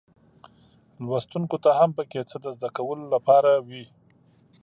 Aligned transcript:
لوستونکو 1.05 1.57
ته 1.63 1.69
هم 1.79 1.89
پکې 1.97 2.21
څه 2.29 2.35
د 2.43 2.45
زده 2.55 2.69
کولو 2.77 3.05
لپاره 3.15 3.51
وي. 3.67 3.85